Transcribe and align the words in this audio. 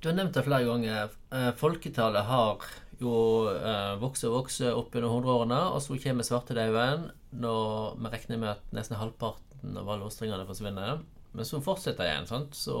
Du 0.00 0.08
har 0.10 0.16
nevnt 0.16 0.36
det 0.36 0.44
flere 0.44 0.66
ganger. 0.68 1.14
Eh, 1.32 1.50
folketallet 1.56 2.28
har 2.28 2.64
jo 3.00 3.14
eh, 3.52 3.94
vokst 4.00 4.26
og 4.28 4.36
vokst 4.38 4.64
opp 4.68 4.94
under 4.96 5.12
hundreårene, 5.12 5.60
og 5.72 5.82
så 5.84 5.98
kommer 6.00 6.26
svartedauden 6.26 7.08
når 7.36 7.96
vi 8.00 8.12
regner 8.12 8.40
med 8.40 8.52
at 8.54 8.76
nesten 8.76 9.00
halvparten 9.00 9.76
av 9.80 9.88
alle 9.92 10.08
ostringene 10.08 10.46
forsvinner. 10.48 11.00
Men 11.36 11.48
så 11.48 11.60
fortsetter 11.64 12.04
det 12.04 12.12
igjen, 12.12 12.28
sant? 12.30 12.56
så, 12.56 12.78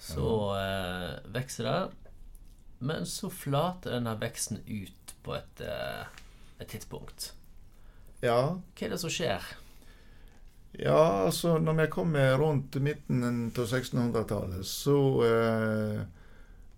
så 0.00 0.28
eh, 0.60 1.10
vokser 1.34 1.70
det. 1.70 1.80
Men 2.84 3.08
så 3.08 3.30
flater 3.32 3.96
denne 3.96 4.16
veksten 4.20 4.60
ut 4.68 5.14
på 5.24 5.36
et, 5.38 5.60
et 5.64 6.68
tidspunkt. 6.68 7.30
Ja, 8.24 8.56
Hva 8.76 8.86
er 8.86 8.92
det 8.92 9.00
som 9.00 9.12
skjer? 9.12 9.44
Ja, 10.78 11.24
altså 11.24 11.58
når 11.58 11.72
vi 11.72 11.86
kommer 11.86 12.38
rundt 12.38 12.74
midten 12.74 13.52
av 13.58 13.66
1600-tallet, 13.66 14.66
så, 14.66 15.24
eh, 15.24 16.00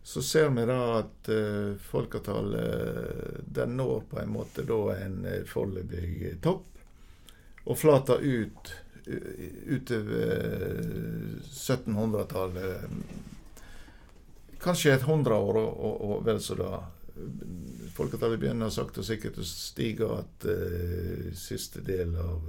så 0.03 0.23
ser 0.23 0.49
vi 0.53 0.65
da 0.69 0.81
at 0.99 1.29
eh, 1.33 1.79
folketallet 1.81 3.39
den 3.57 3.77
når 3.79 4.03
på 4.11 4.19
en 4.21 4.35
måte 4.35 4.67
da 4.69 4.81
en 4.99 5.23
eh, 5.25 5.47
foreløpig 5.49 6.35
topp, 6.45 6.67
og 7.65 7.79
flater 7.81 8.21
ut 8.21 8.75
utover 9.07 10.27
eh, 10.29 11.41
1700-tallet. 11.49 12.85
Kanskje 14.61 14.93
et 14.93 15.07
hundreår 15.09 15.57
og, 15.63 15.71
og, 15.73 15.97
og 16.11 16.27
vel 16.27 16.43
så 16.45 16.59
da. 16.61 16.83
Folketallet 17.97 18.43
begynner 18.43 18.69
sakte 18.77 19.01
og 19.01 19.09
sikkert 19.09 19.41
å 19.41 19.47
stige 19.49 20.05
igjen 20.19 20.45
siste 21.39 21.81
del 21.87 22.13
av 22.21 22.45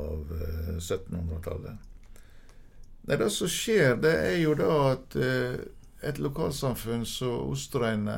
av 0.00 0.32
eh, 0.36 0.76
1700-tallet. 0.78 1.88
Nei, 3.02 3.16
Det 3.16 3.30
som 3.30 3.50
skjer, 3.50 3.96
det 4.02 4.12
er 4.12 4.38
jo 4.42 4.54
da 4.58 4.70
at 4.92 5.16
eh, 5.18 5.58
et 6.06 6.18
lokalsamfunn 6.22 7.04
som 7.06 7.52
Osterøyne 7.52 8.16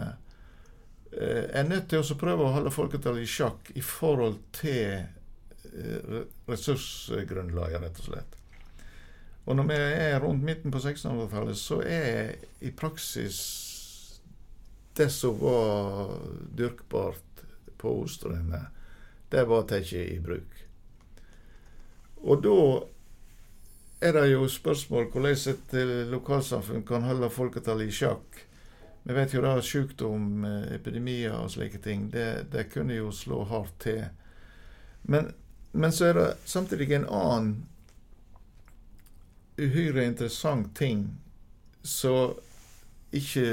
eh, 1.13 1.45
er 1.51 1.69
nødt 1.69 1.91
til 1.93 2.05
å 2.05 2.21
prøve 2.21 2.47
å 2.47 2.55
holde 2.57 2.73
folketallet 2.75 3.25
i 3.25 3.31
sjakk 3.31 3.73
i 3.75 3.85
forhold 3.85 4.41
til 4.57 5.01
eh, 5.01 6.23
ressursgrunnlaget, 6.49 7.81
rett 7.83 8.01
og 8.03 8.11
slett. 8.11 8.41
Og 9.45 9.57
når 9.57 9.69
vi 9.69 9.77
er 9.77 10.19
rundt 10.23 10.45
midten 10.45 10.73
på 10.73 10.81
1600-tallet, 10.81 11.57
så 11.61 11.83
er 11.85 12.37
i 12.65 12.73
praksis 12.73 13.41
det 14.97 15.11
som 15.13 15.37
var 15.41 16.15
dyrkbart 16.57 17.45
på 17.81 17.93
Osterøyne, 18.05 18.61
det 19.33 19.43
var 19.51 19.67
tatt 19.69 19.93
i 19.99 20.21
bruk. 20.23 20.61
Og 22.25 22.43
da 22.45 22.59
er 24.05 24.13
det 24.17 24.27
jo 24.33 24.49
spørsmål 24.49 25.11
hvordan 25.13 25.39
et 25.53 25.77
eh, 25.81 26.11
lokalsamfunn 26.13 26.85
kan 26.89 27.05
holde 27.05 27.31
folketallet 27.31 27.89
i 27.89 27.95
sjakk. 27.95 28.41
Vi 29.05 29.15
vet 29.15 29.35
jo 29.35 29.43
da 29.45 29.55
sykdom, 29.61 30.45
eh, 30.45 30.75
epidemier 30.75 31.37
og 31.37 31.51
slike 31.53 31.81
ting, 31.85 32.11
det, 32.13 32.47
det 32.53 32.71
kunne 32.73 32.97
jo 32.97 33.13
slå 33.13 33.45
hardt 33.45 33.77
til. 33.81 34.05
Men, 35.03 35.33
men 35.73 35.93
så 35.93 36.11
er 36.11 36.19
det 36.19 36.29
samtidig 36.45 36.93
en 36.93 37.09
annen 37.09 37.55
uhyre 39.59 40.05
interessant 40.05 40.73
ting 40.77 41.07
som 41.83 42.35
ikke 43.15 43.47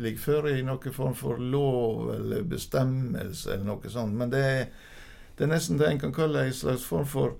ligger 0.00 0.20
føre 0.22 0.56
i 0.56 0.62
noen 0.64 0.94
form 0.94 1.14
for 1.14 1.36
lov 1.36 2.14
eller 2.14 2.46
bestemmelse 2.48 3.52
eller 3.52 3.66
noe 3.68 3.90
sånt. 3.92 4.16
Men 4.16 4.32
det 4.32 4.42
er, 4.42 4.62
det 5.36 5.44
er 5.44 5.52
nesten 5.52 5.80
det 5.80 5.90
en 5.90 6.00
kan 6.00 6.14
kalle 6.16 6.46
en 6.46 6.56
slags 6.56 6.86
form 6.88 7.08
for 7.08 7.34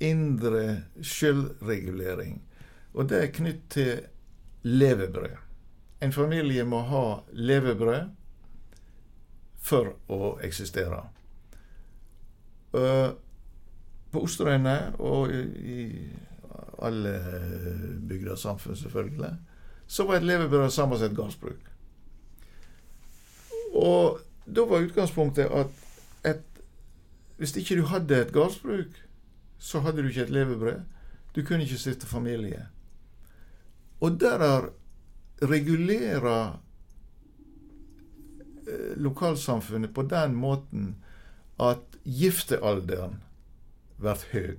indre 0.00 0.82
selvregulering. 1.02 2.42
Og 2.94 3.08
det 3.10 3.22
er 3.22 3.34
knytt 3.34 3.64
til 3.70 4.00
levebrød. 4.62 5.36
En 6.02 6.12
familie 6.12 6.64
må 6.64 6.80
ha 6.86 7.04
levebrød 7.32 8.10
for 9.58 9.96
å 10.08 10.36
eksistere. 10.46 11.00
Uh, 12.72 13.10
på 14.12 14.22
Osterøyene 14.24 14.76
og 15.02 15.32
i 15.32 15.88
alle 16.78 17.14
bygder 18.08 18.38
samfunn, 18.38 18.76
selvfølgelig, 18.76 19.32
så 19.86 20.06
var 20.06 20.16
et 20.16 20.28
levebrød 20.28 20.70
sammen 20.70 20.98
som 20.98 21.10
et 21.10 21.16
gårdsbruk. 21.16 21.68
Og 23.74 24.20
da 24.46 24.64
var 24.64 24.86
utgangspunktet 24.86 25.50
at 25.52 25.66
et, 26.24 26.44
hvis 27.36 27.56
ikke 27.56 27.76
du 27.80 27.84
hadde 27.90 28.22
et 28.22 28.32
gårdsbruk, 28.32 28.94
så 29.58 29.80
hadde 29.80 30.02
du 30.02 30.08
ikke 30.08 30.26
et 30.26 30.34
levebrød. 30.34 30.80
Du 31.34 31.42
kunne 31.44 31.62
ikke 31.62 31.78
stifte 31.78 32.06
familie. 32.06 32.66
Og 34.00 34.20
der 34.20 34.70
regulerer 35.42 36.58
lokalsamfunnet 38.96 39.94
på 39.94 40.02
den 40.02 40.34
måten 40.34 40.96
at 41.60 41.98
giftealderen 42.04 43.20
blir 43.98 44.24
høy. 44.32 44.58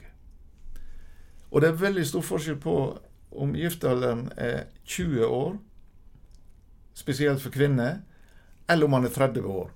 Og 1.51 1.61
det 1.61 1.69
er 1.69 1.81
veldig 1.81 2.05
stor 2.07 2.25
forskjell 2.25 2.59
på 2.61 2.75
om 3.31 3.55
giftealderen 3.55 4.27
er 4.37 4.67
20 4.85 5.25
år, 5.25 5.57
spesielt 6.93 7.41
for 7.41 7.53
kvinner, 7.53 8.01
eller 8.69 8.85
om 8.85 8.91
man 8.97 9.05
er 9.05 9.13
30 9.13 9.45
år. 9.45 9.71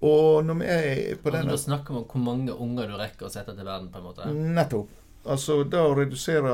Og 0.00 0.44
når 0.46 0.54
vi 0.60 0.66
er 0.70 1.16
på 1.18 1.28
Altså, 1.28 1.38
denne 1.40 1.50
da 1.56 1.58
snakker 1.58 1.94
vi 1.94 1.98
om 1.98 2.06
hvor 2.12 2.22
mange 2.22 2.54
unger 2.54 2.86
du 2.86 2.96
rekker 3.00 3.26
å 3.26 3.32
sette 3.32 3.54
til 3.56 3.66
verden, 3.66 3.88
på 3.90 3.98
en 3.98 4.04
måte. 4.06 4.28
Nettopp. 4.30 4.92
Altså, 5.28 5.56
da 5.66 5.82
å 5.84 5.96
redusere 5.98 6.52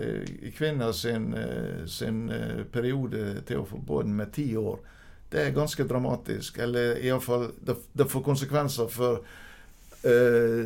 eh, 0.00 0.48
kvinner 0.56 0.92
sin, 0.96 1.28
eh, 1.36 1.84
sin 1.86 2.22
eh, 2.32 2.62
periode 2.72 3.42
til 3.46 3.60
å 3.60 3.66
få 3.68 3.78
båten 3.86 4.16
med 4.16 4.32
ti 4.34 4.48
år, 4.56 4.78
det 5.30 5.44
er 5.44 5.52
ganske 5.54 5.84
dramatisk. 5.86 6.58
Eller 6.64 6.96
iallfall 7.04 7.50
det, 7.60 7.76
det 7.94 8.08
får 8.10 8.24
konsekvenser 8.26 8.88
for 8.90 9.20
uh, 10.02 10.64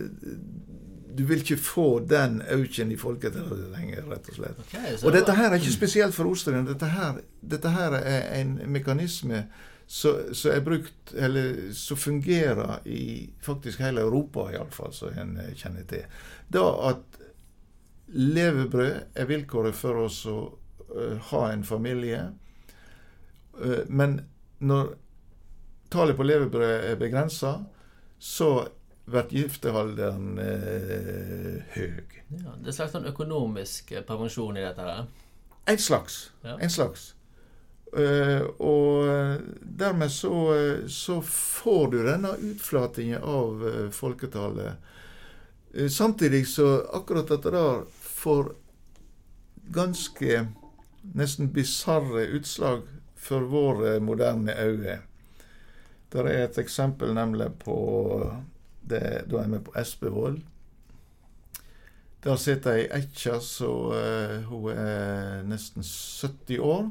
Du 1.14 1.22
vil 1.28 1.42
ikke 1.42 1.58
få 1.60 1.98
den 2.08 2.40
auken 2.50 2.90
i 2.94 2.96
folketallet 2.96 3.68
lenger, 3.74 4.06
rett 4.08 4.30
og 4.32 4.38
slett. 4.38 4.62
Okay, 4.64 4.94
Og 5.04 5.12
dette 5.14 5.34
her 5.36 5.50
er 5.52 5.60
ikke 5.60 5.74
spesielt 5.74 6.16
for 6.16 6.30
Ostrien. 6.32 6.64
Dette, 6.66 6.88
her- 6.90 7.20
dette 7.42 7.70
her 7.76 7.98
er 8.00 8.24
en 8.40 8.56
mekanisme 8.72 9.44
som 9.86 10.64
brukt, 10.64 11.14
eller 11.14 11.72
som 11.72 11.96
fungerer 11.96 12.86
i 12.88 13.30
faktisk 13.42 13.80
hele 13.80 14.00
Europa, 14.00 14.48
iallfall, 14.52 14.92
som 14.92 15.18
en 15.18 15.36
eh, 15.36 15.54
kjenner 15.54 15.84
til. 15.88 16.06
Da 16.48 16.64
at 16.90 17.20
levebrød 18.14 19.14
er 19.14 19.28
vilkåret 19.28 19.76
for 19.76 20.04
oss 20.06 20.20
å 20.30 20.38
uh, 20.94 21.16
ha 21.30 21.42
en 21.52 21.64
familie. 21.64 22.20
Uh, 23.58 23.82
men 23.88 24.20
når 24.58 24.94
tallet 25.90 26.16
på 26.16 26.26
levebrød 26.26 26.90
er 26.92 27.00
begrensa, 27.00 27.56
så 28.18 28.68
blir 29.04 29.32
giftealderen 29.36 30.38
eh, 30.40 31.58
høy. 31.74 31.98
Ja, 32.30 32.54
det 32.56 32.64
er 32.64 32.70
en 32.70 32.76
slags 32.78 32.94
sånn 32.94 33.08
økonomisk 33.10 33.92
prevensjon 34.08 34.56
i 34.56 34.64
dette 34.64 34.86
her. 34.86 35.04
En 35.68 35.80
slags. 35.80 36.16
Ja. 36.44 36.56
En 36.56 36.72
slags. 36.72 37.10
Eh, 37.94 38.42
og 38.58 39.08
eh, 39.08 39.36
dermed 39.62 40.10
så, 40.10 40.34
eh, 40.54 40.86
så 40.90 41.20
får 41.22 41.90
du 41.92 41.98
denne 42.06 42.32
utflatingen 42.42 43.22
av 43.22 43.62
uh, 43.62 43.90
folketallet. 43.90 44.90
Eh, 45.74 45.88
samtidig 45.88 46.48
så 46.48 46.86
akkurat 46.92 47.28
dette 47.28 47.50
der 47.50 47.84
får 48.02 48.52
ganske 49.74 50.46
nesten 51.14 51.52
bisarre 51.52 52.26
utslag 52.26 52.82
for 53.16 53.40
våre 53.40 54.00
moderne 54.00 54.54
øyne. 54.58 54.98
Der 56.12 56.24
er 56.30 56.44
et 56.44 56.58
eksempel 56.58 57.14
nemlig 57.14 57.48
på 57.58 57.76
det, 58.82 59.24
Da 59.30 59.38
er 59.42 59.48
vi 59.48 59.58
på 59.58 59.72
Espevoll. 59.80 60.42
Der 62.24 62.36
sitter 62.36 62.78
ei 62.78 62.84
ekkja 62.92 63.40
som 63.40 63.92
eh, 63.92 64.44
hun 64.48 64.70
er 64.72 65.42
nesten 65.44 65.82
70 65.82 66.60
år. 66.60 66.86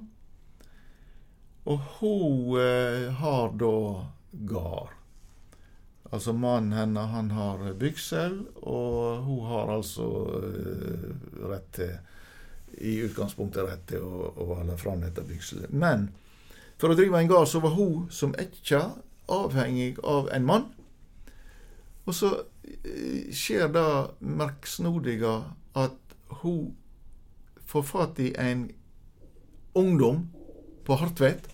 Og 1.70 1.80
hun 2.00 2.60
eh, 2.60 3.08
har 3.20 3.54
da 3.60 3.76
gard. 4.50 4.92
Altså 6.14 6.34
mannen 6.38 6.76
hennes 6.78 7.10
han 7.10 7.32
har 7.34 7.62
byggsel, 7.80 8.36
og 8.62 9.24
hun 9.26 9.46
har 9.50 9.72
altså 9.74 10.08
eh, 10.44 11.08
rett 11.50 11.72
til 11.74 11.96
I 12.84 12.98
utgangspunktet 13.06 13.66
rett 13.70 13.88
til 13.90 14.04
å, 14.04 14.34
å 14.34 14.50
holde 14.58 14.78
fram 14.78 15.02
dette 15.02 15.24
bygselet. 15.26 15.72
Men 15.72 16.10
for 16.82 16.92
å 16.92 16.98
drive 16.98 17.22
en 17.22 17.30
gard 17.32 17.48
så 17.48 17.62
var 17.64 17.76
hun 17.78 18.08
som 18.12 18.36
ekkja 18.38 18.84
avhengig 19.32 19.96
av 20.04 20.30
en 20.36 20.46
mann. 20.46 20.66
Og 22.04 22.18
så 22.18 22.32
eh, 22.84 23.32
skjer 23.32 23.72
det 23.72 23.90
merksnodige 24.20 25.38
at 25.80 26.18
hun 26.44 26.74
får 27.70 27.86
fatt 27.88 28.20
i 28.22 28.34
en 28.38 28.68
ungdom 29.74 30.28
på 30.86 30.98
Hartvedt. 31.00 31.53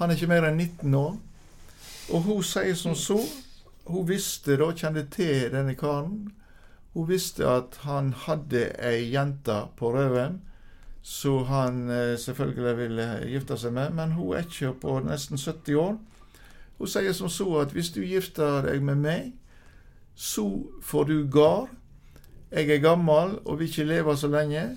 Han 0.00 0.10
er 0.10 0.18
ikke 0.18 0.32
mer 0.32 0.48
enn 0.48 0.58
19 0.58 0.98
år. 0.98 1.16
Og 2.10 2.26
hun 2.26 2.42
sier 2.42 2.74
som 2.74 2.96
så 2.98 3.20
Hun 3.90 4.04
visste 4.06 4.54
da, 4.60 4.68
kjente 4.76 5.02
til 5.10 5.48
denne 5.50 5.72
karen. 5.74 6.30
Hun 6.94 7.08
visste 7.08 7.46
at 7.48 7.80
han 7.82 8.12
hadde 8.26 8.68
ei 8.86 9.08
jente 9.10 9.56
på 9.78 9.90
røven 9.96 10.36
så 11.02 11.42
han 11.44 11.90
eh, 11.90 12.18
selvfølgelig 12.18 12.76
ville 12.76 13.08
gifte 13.26 13.56
seg 13.58 13.72
med. 13.72 13.90
Men 13.96 14.12
hun 14.12 14.36
er 14.36 14.44
ikke 14.44 14.74
på 14.82 14.98
nesten 15.04 15.38
70 15.38 15.74
år. 15.80 15.96
Hun 16.78 16.88
sier 16.88 17.12
som 17.12 17.28
så 17.28 17.48
at 17.60 17.72
hvis 17.72 17.92
du 17.92 18.00
gifter 18.04 18.62
deg 18.68 18.82
med 18.84 19.00
meg, 19.00 19.32
så 20.14 20.46
får 20.82 21.04
du 21.08 21.16
gard. 21.32 21.68
Jeg 22.50 22.70
er 22.70 22.82
gammel 22.82 23.38
og 23.44 23.58
vil 23.58 23.68
ikke 23.68 23.88
leve 23.88 24.16
så 24.16 24.28
lenge. 24.28 24.76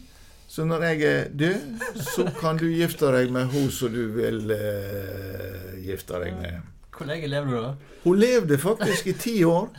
Så 0.54 0.66
når 0.70 0.84
jeg 0.86 1.02
er 1.10 1.30
død, 1.34 1.80
så 2.14 2.28
kan 2.38 2.60
du 2.62 2.68
gifte 2.70 3.10
deg 3.16 3.32
med 3.34 3.50
hun 3.50 3.72
som 3.74 3.90
du 3.90 4.04
vil 4.14 4.52
eh, 4.54 5.80
gifte 5.82 6.20
deg 6.22 6.36
med. 6.38 6.68
Hvor 6.94 7.10
lenge 7.10 7.26
lever 7.32 7.50
du 7.50 7.58
da? 7.58 7.72
Hun 8.04 8.20
levde 8.22 8.60
faktisk 8.62 9.08
i 9.10 9.16
ti 9.18 9.34
år. 9.50 9.72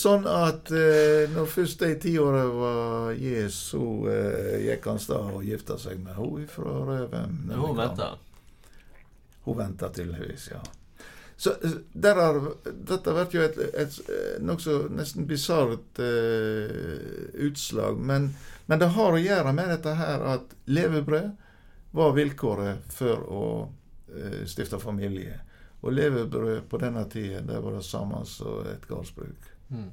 Sånn 0.00 0.24
at 0.24 0.72
eh, 0.72 1.28
når 1.34 1.50
først 1.52 1.84
de 1.84 1.90
ti 2.00 2.14
åra 2.22 2.46
var 2.48 3.12
gitt, 3.18 3.52
så 3.52 3.82
eh, 4.08 4.56
gikk 4.70 4.88
han 4.88 5.04
stad 5.04 5.34
og 5.36 5.44
gifta 5.44 5.76
seg 5.82 6.00
med 6.00 6.16
henne 6.16 6.48
fra 6.48 6.76
Røven. 6.88 7.36
Hun 7.52 7.76
venta? 7.76 8.14
Hun 9.44 9.60
venta 9.60 9.92
tydeligvis, 9.92 10.48
ja. 10.54 10.62
Så 11.40 11.50
eh, 11.50 12.10
er, 12.10 12.40
Dette 12.64 13.12
blir 13.14 13.32
jo 13.32 13.44
et, 13.46 13.58
et, 13.58 13.74
et 14.12 14.42
nokså 14.44 14.74
nesten 14.92 15.24
bisart 15.28 16.00
uh, 16.02 16.66
utslag. 17.46 17.96
Men, 17.96 18.26
men, 18.66 18.82
det 18.82 18.90
har 18.92 19.16
å 19.16 19.22
gjøre 19.22 19.54
med 19.56 19.72
dette 19.72 19.94
her 19.96 20.26
at 20.34 20.52
levebrød 20.68 21.30
var 21.96 22.12
vilkåret 22.18 22.92
for 22.92 23.24
å 23.24 23.46
uh, 23.64 24.42
stifte 24.44 24.82
familie. 24.82 25.38
Og 25.80 25.96
levebrød 25.96 26.68
på 26.68 26.82
denne 26.84 27.06
tida, 27.08 27.40
det 27.40 27.64
var 27.64 27.78
det 27.78 27.86
samme 27.88 28.20
som 28.28 28.60
et 28.68 28.84
gårdsbruk. 28.90 29.48
Mm. 29.72 29.88